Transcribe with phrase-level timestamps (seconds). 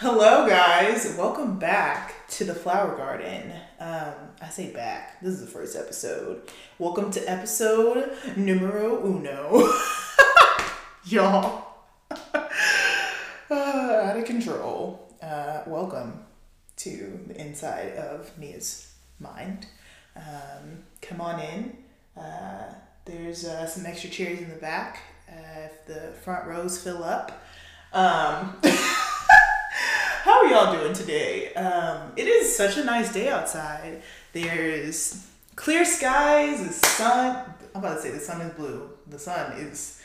[0.00, 1.12] Hello, guys.
[1.18, 3.52] Welcome back to the Flower Garden.
[3.80, 5.20] Um, I say back.
[5.20, 6.42] This is the first episode.
[6.78, 9.68] Welcome to episode numero uno.
[11.04, 11.64] Y'all.
[12.12, 12.44] uh,
[13.50, 15.12] out of control.
[15.20, 16.22] Uh, welcome
[16.76, 19.66] to the inside of Mia's mind.
[20.14, 21.76] Um, come on in.
[22.16, 22.72] Uh,
[23.04, 27.42] there's uh, some extra chairs in the back uh, if the front rows fill up.
[27.92, 28.60] Um,
[30.24, 31.54] how are y'all doing today?
[31.54, 34.02] Um, it is such a nice day outside.
[34.32, 37.44] There's clear skies, the sun.
[37.74, 38.90] I'm about to say the sun is blue.
[39.06, 40.02] The sun is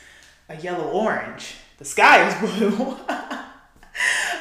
[0.48, 1.56] a yellow orange.
[1.78, 2.96] The sky is blue.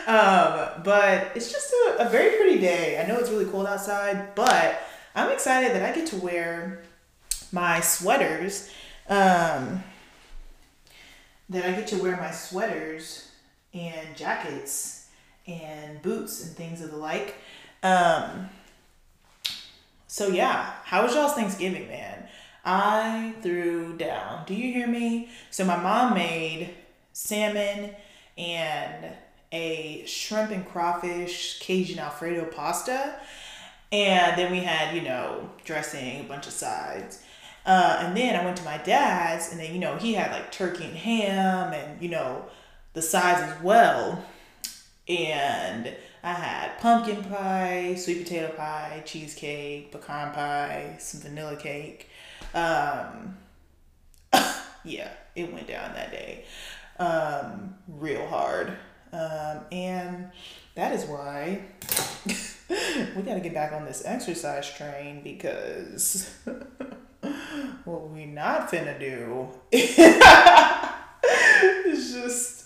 [0.07, 3.01] um, but it's just a, a very pretty day.
[3.01, 4.79] I know it's really cold outside, but
[5.15, 6.83] I'm excited that I get to wear
[7.51, 8.69] my sweaters.
[9.09, 9.83] Um,
[11.49, 13.29] that I get to wear my sweaters
[13.73, 15.02] and jackets
[15.47, 17.35] and boots and things of the like.
[17.81, 18.49] Um,
[20.07, 22.27] so yeah, how was y'all's Thanksgiving, man?
[22.65, 24.45] I threw down.
[24.45, 25.29] Do you hear me?
[25.51, 26.69] So my mom made
[27.11, 27.91] salmon
[28.37, 29.13] and
[29.51, 33.19] a shrimp and crawfish Cajun Alfredo pasta.
[33.91, 37.21] And then we had, you know, dressing, a bunch of sides.
[37.65, 40.51] Uh, and then I went to my dad's, and then, you know, he had like
[40.51, 42.45] turkey and ham and, you know,
[42.93, 44.25] the sides as well.
[45.07, 52.09] And I had pumpkin pie, sweet potato pie, cheesecake, pecan pie, some vanilla cake.
[52.53, 53.37] Um,
[54.85, 56.45] yeah, it went down that day.
[56.99, 58.77] Um, real hard.
[59.11, 60.31] Um, and
[60.75, 61.61] that is why
[63.15, 66.33] we got to get back on this exercise train because
[67.85, 69.95] what we not finna do is
[72.11, 72.62] just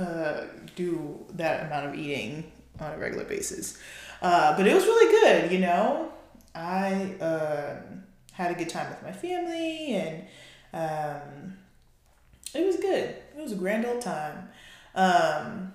[0.00, 3.78] uh, do that amount of eating on a regular basis.
[4.22, 6.10] Uh, but it was really good, you know.
[6.54, 7.76] I uh,
[8.32, 10.24] had a good time with my family, and
[10.72, 11.56] um,
[12.54, 13.16] it was good.
[13.36, 14.48] It was a grand old time.
[14.94, 15.72] Um,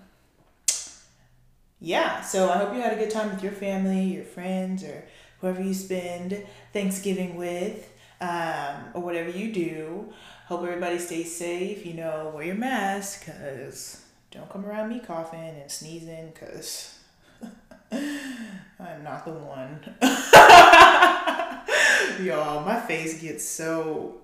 [1.80, 5.06] yeah, so I hope you had a good time with your family, your friends, or
[5.40, 6.44] whoever you spend
[6.74, 7.91] Thanksgiving with,
[8.22, 10.14] um, or whatever you do.
[10.47, 11.85] Hope everybody stays safe.
[11.85, 14.05] You know, wear your mask, cause
[14.35, 17.00] don't come around me coughing and sneezing, cause
[17.91, 19.79] I'm not the one.
[22.25, 24.22] Y'all, my face gets so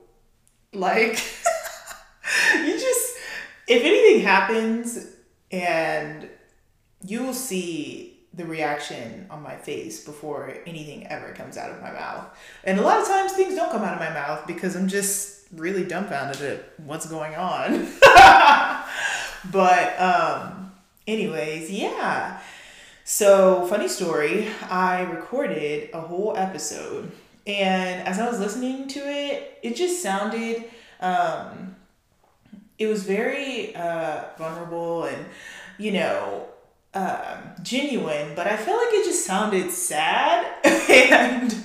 [0.73, 1.11] like
[2.55, 3.17] you just
[3.67, 5.07] if anything happens
[5.51, 6.29] and
[7.05, 11.91] you will see the reaction on my face before anything ever comes out of my
[11.91, 12.25] mouth.
[12.63, 15.47] And a lot of times things don't come out of my mouth because I'm just
[15.53, 17.87] really dumbfounded at what's going on.
[19.49, 20.71] But um
[21.07, 22.39] anyways, yeah.
[23.03, 27.11] So, funny story, I recorded a whole episode
[27.47, 30.65] and as I was listening to it, it just sounded
[30.99, 31.75] um
[32.77, 35.25] it was very uh vulnerable and
[35.77, 36.47] you know
[36.93, 40.45] um, genuine, but I felt like it just sounded sad,
[40.89, 41.55] and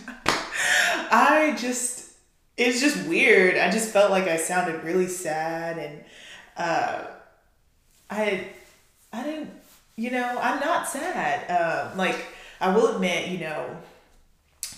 [1.11, 2.13] I just
[2.57, 3.57] it's just weird.
[3.59, 6.05] I just felt like I sounded really sad, and
[6.57, 7.05] uh,
[8.11, 8.49] I
[9.13, 9.51] I didn't
[9.97, 11.51] you know I'm not sad.
[11.51, 12.17] Uh, like
[12.61, 13.77] I will admit, you know,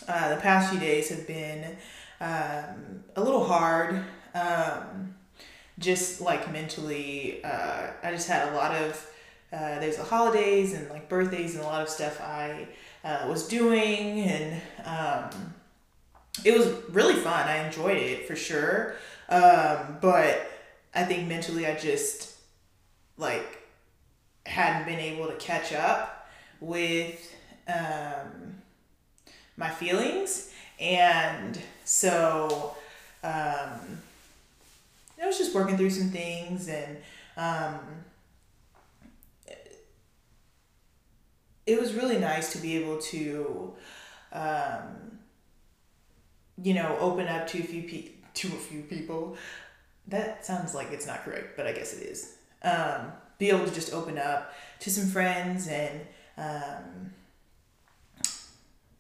[0.08, 1.76] uh, the past few days have been
[2.20, 4.02] um, a little hard.
[4.34, 5.14] Um,
[5.78, 9.10] just like mentally, uh, I just had a lot of
[9.52, 12.68] uh, there's the holidays and like birthdays and a lot of stuff I
[13.04, 15.54] uh, was doing and um,
[16.44, 17.48] it was really fun.
[17.48, 18.96] I enjoyed it for sure.
[19.28, 20.50] Um, but
[20.94, 22.34] I think mentally I just
[23.18, 23.62] like
[24.46, 26.28] hadn't been able to catch up
[26.60, 27.34] with
[27.68, 28.62] um,
[29.56, 30.52] my feelings.
[30.80, 32.76] And so
[33.22, 34.00] um,
[35.20, 36.96] I was just working through some things and
[37.36, 37.78] um,
[41.66, 43.74] it was really nice to be able to,
[44.32, 45.18] um,
[46.62, 49.36] you know, open up to a few pe- to a few people.
[50.06, 52.36] That sounds like it's not correct, but I guess it is.
[52.62, 56.00] Um, be able to just open up to some friends and
[56.36, 57.12] um,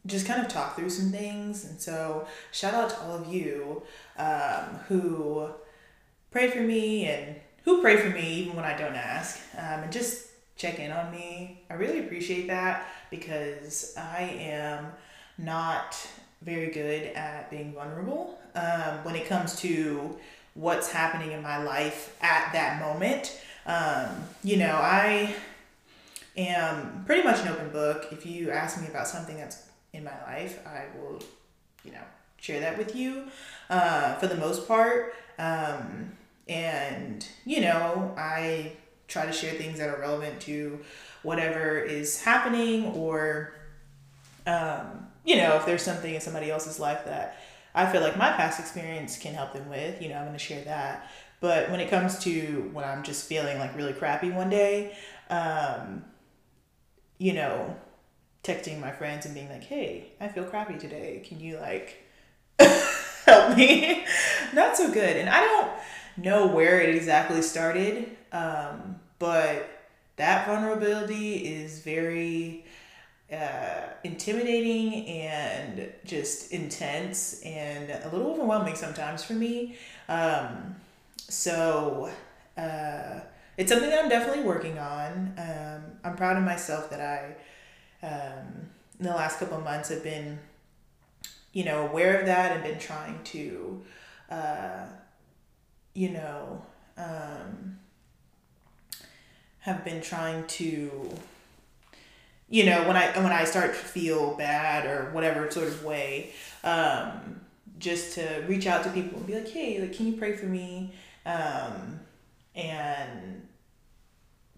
[0.06, 1.64] just kind of talk through some things.
[1.64, 3.82] And so, shout out to all of you
[4.16, 5.48] um, who
[6.30, 9.92] pray for me and who pray for me even when I don't ask, um, and
[9.92, 11.62] just check in on me.
[11.70, 14.86] I really appreciate that because I am
[15.36, 15.96] not
[16.42, 20.18] very good at being vulnerable um, when it comes to
[20.54, 23.40] what's happening in my life at that moment.
[23.68, 25.34] Um, you know, I
[26.36, 28.08] am pretty much an open book.
[28.10, 31.22] If you ask me about something that's in my life, I will,
[31.84, 32.02] you know,
[32.38, 33.24] share that with you
[33.68, 35.14] uh, for the most part.
[35.38, 36.12] Um,
[36.48, 38.72] and, you know, I
[39.06, 40.80] try to share things that are relevant to
[41.22, 43.52] whatever is happening or,
[44.46, 47.38] um, you know, if there's something in somebody else's life that
[47.74, 50.38] I feel like my past experience can help them with, you know, I'm going to
[50.38, 51.10] share that.
[51.40, 54.96] But when it comes to when I'm just feeling like really crappy one day,
[55.30, 56.04] um,
[57.18, 57.76] you know,
[58.42, 61.22] texting my friends and being like, hey, I feel crappy today.
[61.26, 62.02] Can you like
[62.58, 64.04] help me?
[64.54, 65.16] Not so good.
[65.16, 65.70] And I don't
[66.16, 69.68] know where it exactly started, um, but
[70.16, 72.64] that vulnerability is very
[73.32, 79.76] uh, intimidating and just intense and a little overwhelming sometimes for me.
[80.08, 80.76] Um,
[81.28, 82.10] so
[82.56, 83.20] uh,
[83.56, 85.34] it's something that I'm definitely working on.
[85.36, 90.38] Um, I'm proud of myself that I, um, in the last couple months, have been,
[91.52, 93.82] you know, aware of that and been trying to,
[94.30, 94.86] uh,
[95.94, 96.64] you know,
[96.96, 97.78] um,
[99.60, 101.12] have been trying to
[102.48, 106.30] you know when i when i start to feel bad or whatever sort of way
[106.64, 107.40] um,
[107.78, 110.46] just to reach out to people and be like hey like can you pray for
[110.46, 110.92] me
[111.26, 112.00] um,
[112.54, 113.46] and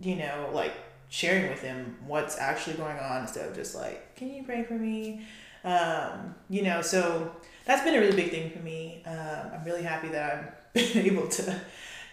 [0.01, 0.73] you know like
[1.09, 4.75] sharing with them what's actually going on instead of just like can you pray for
[4.75, 5.27] me
[5.65, 7.35] um, you know so
[7.65, 11.27] that's been a really big thing for me um, i'm really happy that i'm able
[11.29, 11.61] to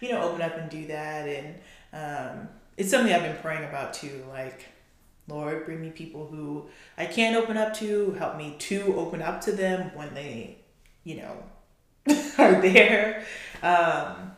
[0.00, 1.54] you know open up and do that and
[1.92, 4.66] um, it's something i've been praying about too like
[5.28, 8.12] Lord, bring me people who I can't open up to.
[8.12, 10.56] Help me to open up to them when they,
[11.04, 11.42] you know,
[12.38, 13.24] are there.
[13.62, 14.32] Um,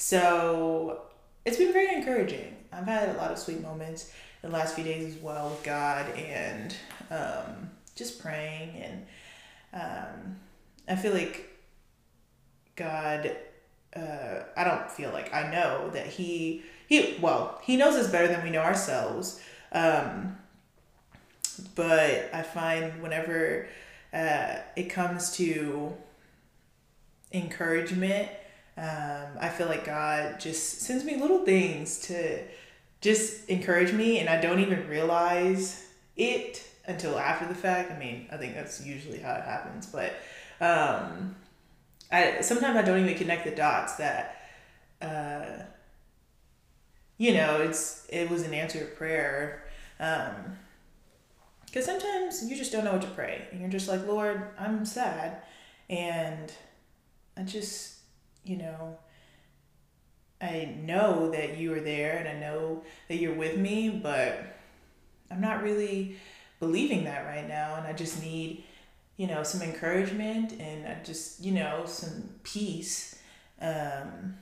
[0.00, 1.02] so
[1.44, 2.56] it's been very encouraging.
[2.72, 4.10] I've had a lot of sweet moments
[4.40, 6.74] the last few days as well with God and
[7.10, 8.82] um, just praying.
[8.82, 9.06] And
[9.74, 10.36] um,
[10.88, 11.50] I feel like
[12.76, 13.36] God,
[13.94, 18.26] uh, I don't feel like I know that He, He, well, He knows us better
[18.26, 19.38] than we know ourselves.
[19.70, 20.38] Um,
[21.74, 23.68] but I find whenever
[24.14, 25.94] uh, it comes to
[27.34, 28.30] encouragement,
[28.76, 32.42] um, I feel like God just sends me little things to
[33.00, 35.86] just encourage me, and I don't even realize
[36.16, 37.90] it until after the fact.
[37.92, 40.12] I mean, I think that's usually how it happens, but
[40.60, 41.36] um,
[42.10, 44.36] I sometimes I don't even connect the dots that.
[45.00, 45.64] Uh,
[47.16, 49.64] you know, it's it was an answer answered prayer.
[49.98, 50.56] Um,
[51.70, 54.84] because sometimes you just don't know what to pray, and you're just like, Lord, I'm
[54.84, 55.42] sad,
[55.88, 56.52] and
[57.36, 57.99] I just,
[58.44, 58.98] you know,
[60.40, 64.42] I know that you are there, and I know that you're with me, but
[65.30, 66.16] I'm not really
[66.58, 68.64] believing that right now, and I just need,
[69.16, 73.18] you know, some encouragement, and I just, you know, some peace.
[73.60, 74.36] Um,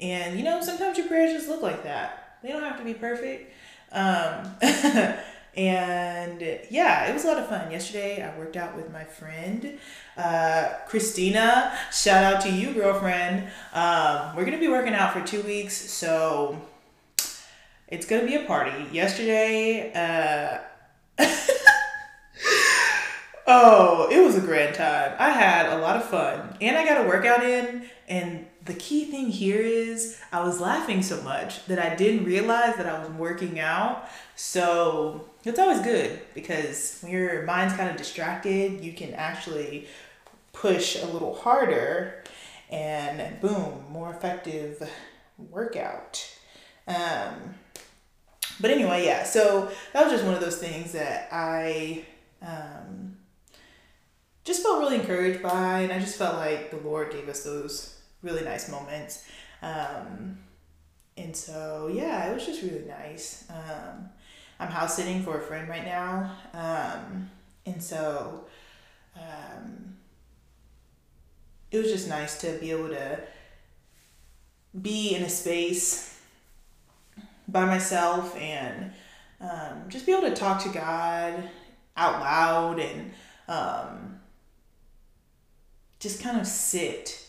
[0.00, 2.38] and you know, sometimes your prayers just look like that.
[2.42, 3.52] They don't have to be perfect.
[3.92, 4.56] Um,
[5.56, 6.40] and
[6.70, 7.70] yeah, it was a lot of fun.
[7.70, 9.78] Yesterday, I worked out with my friend,
[10.16, 11.76] uh, Christina.
[11.92, 13.48] Shout out to you, girlfriend.
[13.72, 16.60] Um, we're gonna be working out for two weeks, so
[17.88, 18.86] it's gonna be a party.
[18.92, 20.58] Yesterday, uh,
[23.46, 25.14] oh, it was a grand time.
[25.18, 29.04] I had a lot of fun, and I got a workout in, and the key
[29.04, 33.10] thing here is I was laughing so much that I didn't realize that I was
[33.10, 34.08] working out.
[34.36, 39.86] So it's always good because when your mind's kind of distracted, you can actually
[40.52, 42.24] push a little harder
[42.70, 44.88] and boom, more effective
[45.50, 46.26] workout.
[46.86, 47.54] Um,
[48.60, 52.04] but anyway, yeah, so that was just one of those things that I
[52.40, 53.16] um,
[54.44, 57.93] just felt really encouraged by, and I just felt like the Lord gave us those
[58.24, 59.24] really nice moments.
[59.62, 60.38] Um,
[61.16, 63.44] and so, yeah, it was just really nice.
[63.48, 64.08] Um,
[64.58, 66.32] I'm house sitting for a friend right now.
[66.52, 67.30] Um,
[67.66, 68.46] and so,
[69.16, 69.96] um,
[71.70, 73.20] it was just nice to be able to
[74.80, 76.20] be in a space
[77.48, 78.92] by myself and
[79.40, 81.48] um, just be able to talk to God
[81.96, 83.12] out loud and
[83.48, 84.20] um,
[86.00, 87.26] just kind of sit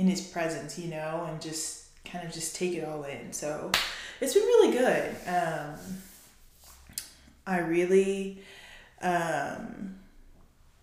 [0.00, 3.34] in his presence, you know, and just kind of just take it all in.
[3.34, 3.70] So
[4.18, 5.14] it's been really good.
[5.26, 5.74] Um,
[7.46, 8.42] I really
[9.02, 9.96] um,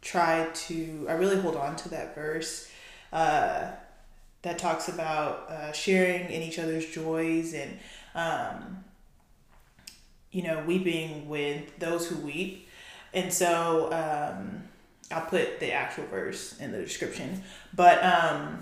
[0.01, 2.69] try to, I really hold on to that verse
[3.12, 3.71] uh,
[4.43, 7.79] that talks about uh, sharing in each other's joys and,
[8.13, 8.83] um,
[10.31, 12.69] you know, weeping with those who weep.
[13.15, 14.62] And so um,
[15.09, 17.41] I'll put the actual verse in the description.
[17.74, 18.62] But, um,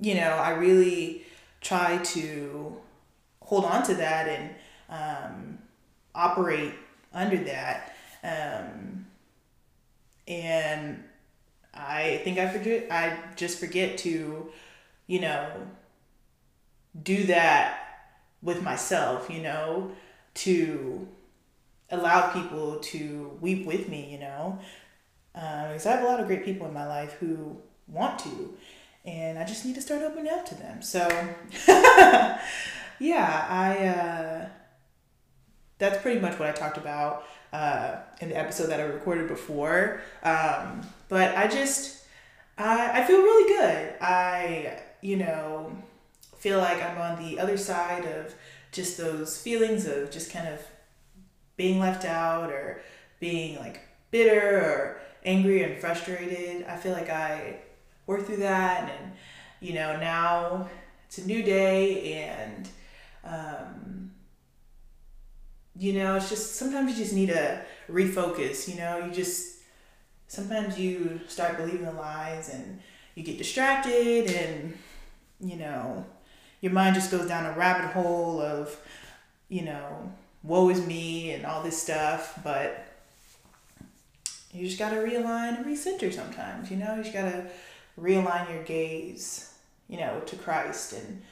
[0.00, 1.22] you know, I really
[1.60, 2.76] try to
[3.42, 4.50] hold on to that and
[4.88, 5.58] um,
[6.14, 6.72] operate
[7.12, 7.94] under that.
[8.22, 9.06] Um,
[10.26, 11.02] and
[11.74, 14.50] I think I forget, I just forget to,
[15.06, 15.50] you know,
[17.02, 17.78] do that
[18.42, 19.92] with myself, you know,
[20.34, 21.06] to
[21.90, 24.58] allow people to weep with me, you know,
[25.32, 27.56] because uh, I have a lot of great people in my life who
[27.88, 28.54] want to,
[29.04, 30.82] and I just need to start opening up to them.
[30.82, 31.08] So,
[32.98, 33.86] yeah, I.
[33.86, 34.48] Uh,
[35.80, 40.00] that's pretty much what I talked about uh, in the episode that I recorded before.
[40.22, 42.04] Um, but I just,
[42.56, 43.94] I, I feel really good.
[44.00, 45.72] I, you know,
[46.38, 48.34] feel like I'm on the other side of
[48.70, 50.60] just those feelings of just kind of
[51.56, 52.82] being left out or
[53.18, 53.80] being like
[54.10, 56.66] bitter or angry and frustrated.
[56.66, 57.56] I feel like I
[58.06, 59.12] worked through that and,
[59.60, 60.68] you know, now
[61.06, 62.68] it's a new day and,
[63.24, 64.10] um,
[65.76, 69.58] you know, it's just sometimes you just need to refocus, you know, you just
[70.28, 72.80] sometimes you start believing the lies and
[73.14, 74.78] you get distracted and,
[75.40, 76.04] you know,
[76.60, 78.76] your mind just goes down a rabbit hole of,
[79.48, 82.86] you know, woe is me and all this stuff, but
[84.52, 87.46] you just gotta realign and recenter sometimes, you know, you just gotta
[88.00, 89.52] realign your gaze,
[89.88, 91.22] you know, to Christ and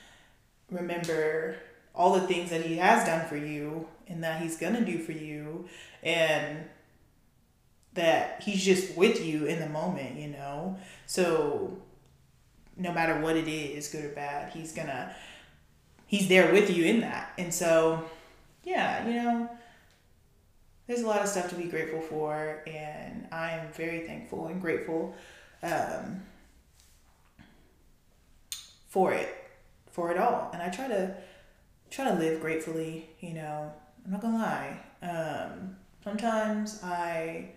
[0.70, 1.56] remember
[1.94, 5.12] all the things that he has done for you and that he's gonna do for
[5.12, 5.68] you
[6.02, 6.64] and
[7.94, 10.76] that he's just with you in the moment, you know.
[11.06, 11.78] So
[12.76, 15.14] no matter what it is, good or bad, he's gonna
[16.06, 17.32] he's there with you in that.
[17.38, 18.04] And so
[18.62, 19.50] yeah, you know,
[20.86, 24.60] there's a lot of stuff to be grateful for and I am very thankful and
[24.60, 25.14] grateful
[25.62, 26.22] um,
[28.88, 29.28] for it,
[29.90, 30.50] for it all.
[30.52, 31.14] And I try to
[31.90, 33.72] try to live gratefully, you know.
[34.04, 34.80] I'm not gonna lie.
[35.02, 37.50] Um, sometimes I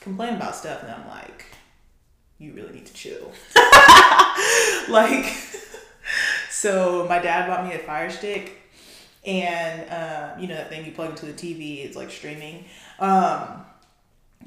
[0.00, 1.46] complain about stuff and I'm like,
[2.38, 3.32] you really need to chill.
[4.88, 5.26] like,
[6.50, 8.58] so my dad bought me a fire stick
[9.24, 12.64] and uh, you know that thing you plug into the TV, it's like streaming.
[12.98, 13.64] Um,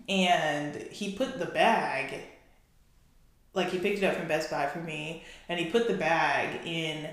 [0.09, 2.21] and he put the bag,
[3.55, 6.65] like he picked it up from Best Buy for me, and he put the bag
[6.65, 7.09] in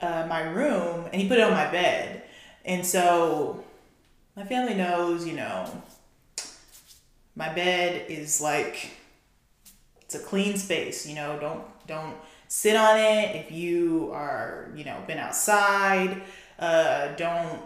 [0.00, 2.22] uh, my room and he put it on my bed.
[2.64, 3.64] And so
[4.36, 5.82] my family knows, you know,
[7.34, 8.90] my bed is like
[10.00, 12.16] it's a clean space, you know, don't don't
[12.48, 16.22] sit on it if you are, you know, been outside.
[16.58, 17.60] Uh, don't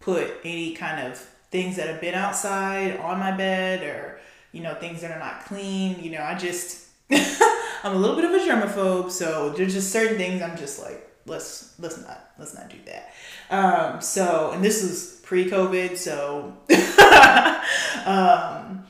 [0.00, 1.18] put any kind of
[1.50, 4.18] things that have been outside on my bed or,
[4.52, 6.02] you know, things that are not clean.
[6.02, 6.83] You know, I just
[7.84, 11.08] I'm a little bit of a germaphobe, so there's just certain things I'm just like,
[11.26, 13.12] let's let's not let's not do that.
[13.50, 16.56] Um, so and this was pre-COVID, so
[18.06, 18.84] um,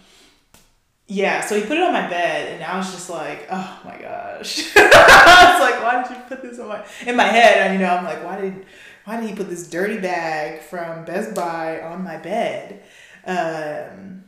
[1.06, 3.98] yeah, so he put it on my bed, and I was just like, oh my
[3.98, 4.72] gosh.
[4.76, 7.58] I was like, why did you put this on my in my head?
[7.58, 8.66] And you know, I'm like, why did
[9.04, 12.82] why did he put this dirty bag from Best Buy on my bed?
[13.26, 14.24] Um,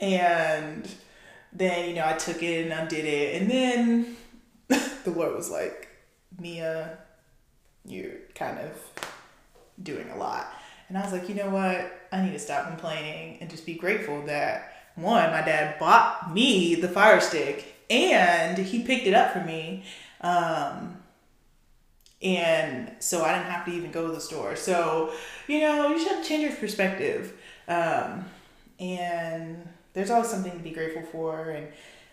[0.00, 0.88] and
[1.52, 4.16] then you know, I took it and undid it, and then
[5.04, 5.88] the Lord was like,
[6.38, 6.98] Mia,
[7.84, 8.76] you're kind of
[9.82, 10.52] doing a lot.
[10.88, 12.08] And I was like, you know what?
[12.12, 16.74] I need to stop complaining and just be grateful that one, my dad bought me
[16.74, 19.84] the fire stick and he picked it up for me.
[20.20, 20.98] Um,
[22.22, 24.54] and so I didn't have to even go to the store.
[24.54, 25.12] So,
[25.48, 27.32] you know, you should have to change your perspective.
[27.66, 28.26] Um,
[28.78, 31.50] and there's always something to be grateful for.
[31.50, 31.68] And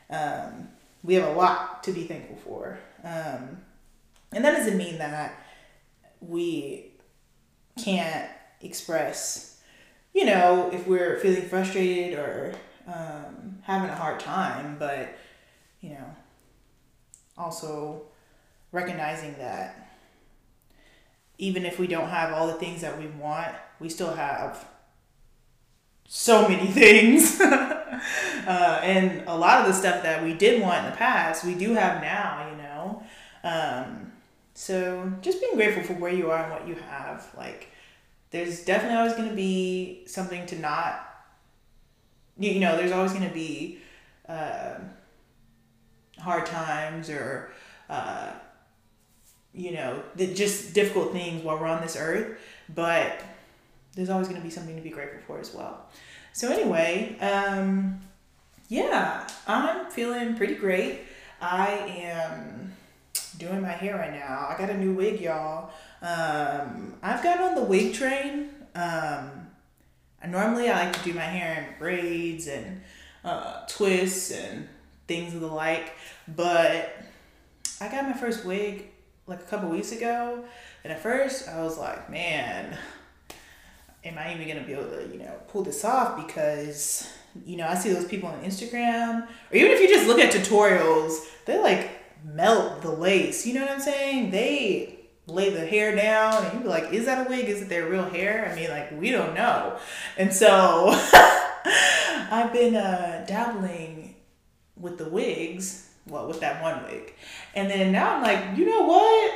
[0.09, 0.69] um,
[1.03, 2.79] we have a lot to be thankful for.
[3.03, 3.61] Um,
[4.31, 5.43] and that doesn't mean that
[6.21, 6.91] we
[7.81, 8.29] can't
[8.61, 9.59] express,
[10.13, 12.53] you know, if we're feeling frustrated or
[12.87, 15.17] um, having a hard time, but
[15.81, 16.15] you know,
[17.37, 18.01] also
[18.71, 19.89] recognizing that
[21.37, 24.67] even if we don't have all the things that we want, we still have
[26.09, 27.39] so many things.
[27.41, 31.55] uh, and a lot of the stuff that we did want in the past, we
[31.55, 33.03] do have now, you know.
[33.43, 34.11] Um,
[34.53, 37.33] so just being grateful for where you are and what you have.
[37.37, 37.69] Like,
[38.31, 41.09] there's definitely always going to be something to not
[42.39, 43.79] you, you know, there's always going to be
[44.27, 44.75] uh,
[46.17, 47.51] hard times or
[47.89, 48.31] uh,
[49.53, 52.39] you know, just difficult things while we're on this earth,
[52.73, 53.21] but
[53.95, 55.85] there's always going to be something to be grateful for as well.
[56.33, 58.01] So, anyway, um,
[58.67, 61.01] yeah, I'm feeling pretty great.
[61.41, 61.67] I
[62.03, 62.73] am
[63.37, 64.47] doing my hair right now.
[64.49, 65.71] I got a new wig, y'all.
[66.01, 68.49] Um, I've got on the wig train.
[68.75, 69.47] Um,
[70.27, 72.81] normally I like to do my hair in braids and
[73.23, 74.67] uh, twists and
[75.07, 75.93] things of the like,
[76.27, 76.95] but
[77.81, 78.85] I got my first wig
[79.27, 80.43] like a couple weeks ago,
[80.83, 82.77] and at first I was like, man,
[84.03, 86.15] am I even gonna be able to, you know, pull this off?
[86.25, 87.07] Because,
[87.45, 90.33] you know, I see those people on Instagram, or even if you just look at
[90.33, 91.89] tutorials, they like
[92.23, 93.45] melt the lace.
[93.45, 94.31] You know what I'm saying?
[94.31, 97.47] They lay the hair down and you be like, is that a wig?
[97.47, 98.49] Is it their real hair?
[98.51, 99.77] I mean, like, we don't know.
[100.17, 100.89] And so
[102.31, 104.15] I've been uh, dabbling
[104.75, 107.13] with the wigs, well, with that one wig.
[107.55, 109.33] And then now I'm like, you know what?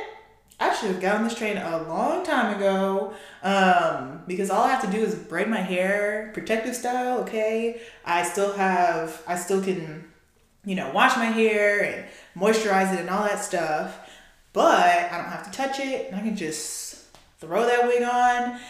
[0.60, 4.84] I should have gotten this train a long time ago um, because all I have
[4.84, 7.80] to do is braid my hair, protective style, okay?
[8.04, 10.04] I still have, I still can,
[10.64, 12.06] you know, wash my hair and
[12.40, 14.10] moisturize it and all that stuff,
[14.52, 17.04] but I don't have to touch it and I can just
[17.40, 18.60] throw that wig on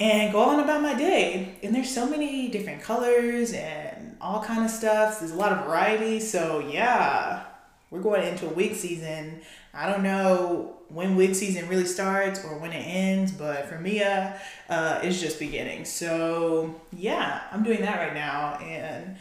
[0.00, 1.54] and go on about my day.
[1.62, 5.20] And there's so many different colors and all kind of stuff.
[5.20, 6.18] There's a lot of variety.
[6.18, 7.44] So yeah,
[7.90, 9.42] we're going into a wig season.
[9.74, 14.38] I don't know when wig season really starts or when it ends, but for Mia,
[14.68, 15.84] uh, it's just beginning.
[15.84, 19.16] So yeah, I'm doing that right now, and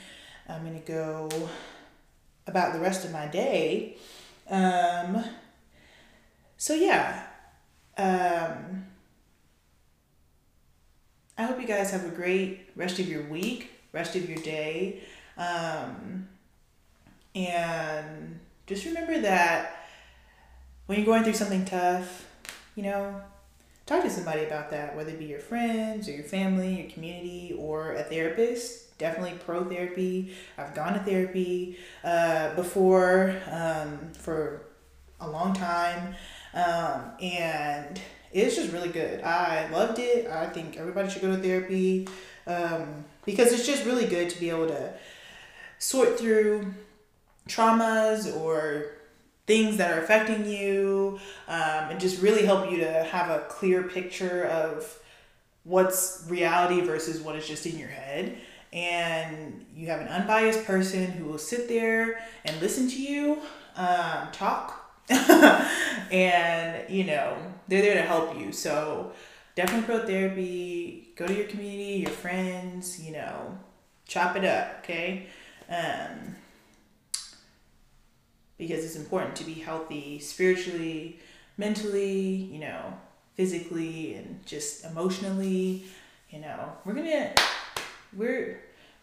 [0.50, 1.30] I'm gonna go
[2.48, 3.98] about the rest of my day.
[4.50, 5.24] Um,
[6.58, 7.24] so yeah,
[7.98, 8.86] um,
[11.38, 15.02] I hope you guys have a great rest of your week, rest of your day,
[15.38, 16.28] um,
[17.34, 19.81] and just remember that
[20.86, 22.28] when you're going through something tough,
[22.76, 23.22] you know,
[23.86, 27.56] talk to somebody about that, whether it be your friends or your family, your community,
[27.58, 28.98] or a therapist.
[28.98, 30.36] Definitely pro therapy.
[30.58, 34.62] I've gone to therapy uh, before um, for
[35.20, 36.16] a long time,
[36.54, 38.00] um, and
[38.32, 39.24] it's just really good.
[39.24, 40.28] I loved it.
[40.28, 42.08] I think everybody should go to therapy
[42.48, 44.94] um, because it's just really good to be able to
[45.80, 46.74] sort through
[47.50, 48.94] traumas or
[49.52, 53.84] things that are affecting you um, and just really help you to have a clear
[53.84, 54.98] picture of
[55.66, 58.38] what's reality versus what is just in your head.
[58.72, 63.40] And you have an unbiased person who will sit there and listen to you
[63.76, 64.78] um, talk.
[66.12, 67.38] And you know
[67.68, 68.52] they're there to help you.
[68.52, 69.12] So
[69.56, 73.58] definitely pro therapy go to your community your friends you know
[74.08, 75.28] chop it up okay?
[75.70, 76.36] Um,
[78.62, 81.18] because it's important to be healthy spiritually,
[81.58, 82.94] mentally, you know,
[83.34, 85.84] physically, and just emotionally.
[86.30, 87.34] You know, we're gonna,
[88.16, 88.62] we're,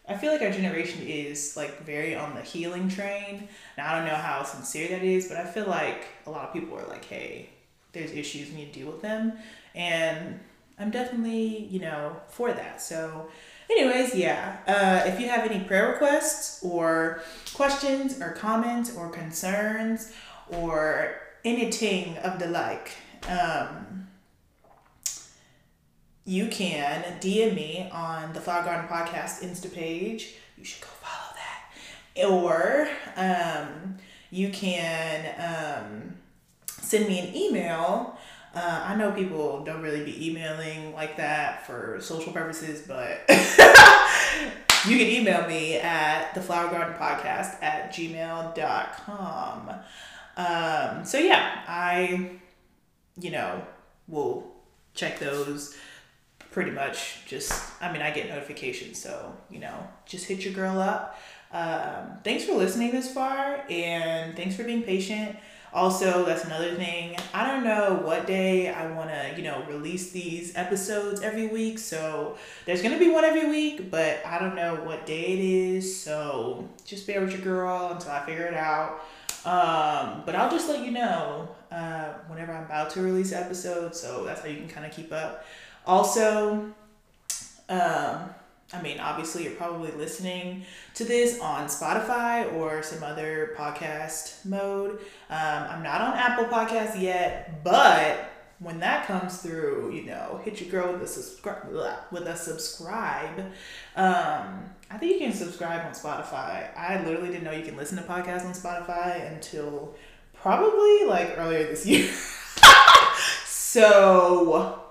[0.09, 3.49] I feel like our generation is like very on the healing train.
[3.77, 6.53] Now, I don't know how sincere that is, but I feel like a lot of
[6.53, 7.51] people are like, hey,
[7.91, 9.33] there's issues, we need to deal with them.
[9.75, 10.39] And
[10.79, 12.81] I'm definitely, you know, for that.
[12.81, 13.29] So,
[13.69, 14.59] anyways, yeah.
[14.69, 17.23] Uh, if you have any prayer requests or
[17.59, 20.13] questions or comments or concerns
[20.47, 21.13] or
[21.45, 22.93] anything of the like,
[23.29, 24.07] um,
[26.25, 30.35] you can DM me on the Flower Garden Podcast Insta page.
[30.57, 32.31] You should go follow that.
[32.31, 33.97] Or um,
[34.31, 36.15] you can um,
[36.81, 38.17] send me an email
[38.55, 43.21] uh, I know people don't really be emailing like that for social purposes, but
[44.87, 49.71] you can email me at the flower garden podcast at gmail.com.
[50.37, 52.31] Um, so yeah, I,
[53.19, 53.63] you know,
[54.07, 54.47] will
[54.95, 55.77] check those
[56.51, 59.01] pretty much just, I mean, I get notifications.
[59.01, 61.19] So, you know, just hit your girl up.
[61.53, 65.37] Um, thanks for listening this far and thanks for being patient.
[65.73, 67.17] Also, that's another thing.
[67.35, 71.79] I don't know what day I want to, you know, release these episodes every week.
[71.79, 75.39] So there's going to be one every week, but I don't know what day it
[75.39, 76.01] is.
[76.01, 79.05] So just bear with your girl until I figure it out.
[79.45, 84.01] Um, but I'll just let you know uh, whenever I'm about to release episodes.
[84.01, 85.45] So that's how you can kind of keep up.
[85.87, 86.73] Also,
[87.69, 88.31] um,
[88.73, 95.01] I mean, obviously, you're probably listening to this on Spotify or some other podcast mode.
[95.31, 100.61] Um, I'm not on Apple Podcasts yet, but when that comes through, you know, hit
[100.61, 101.71] your girl with a subscribe
[102.11, 103.39] with a subscribe.
[103.97, 106.77] Um, I think you can subscribe on Spotify.
[106.77, 109.95] I literally didn't know you can listen to podcasts on Spotify until
[110.35, 112.11] probably like earlier this year.
[113.47, 114.83] so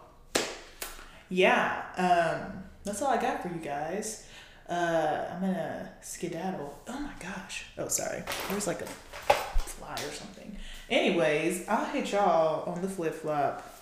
[1.30, 2.57] yeah, um,
[2.88, 4.26] that's all I got for you guys.
[4.70, 6.80] Uh, I'm gonna skedaddle.
[6.88, 7.66] Oh my gosh.
[7.78, 8.24] Oh, sorry.
[8.50, 10.58] There's like a fly or something.
[10.90, 13.77] Anyways, I'll hit y'all on the flip flop